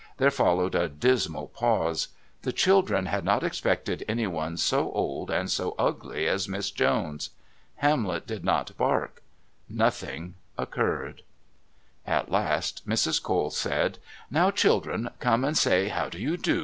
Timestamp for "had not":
3.05-3.43